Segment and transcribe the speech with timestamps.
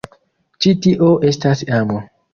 [0.65, 2.01] Ĉi tio estas amo.